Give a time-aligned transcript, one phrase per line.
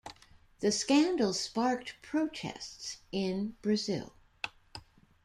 [0.61, 4.15] The scandal sparked protests in Brazil.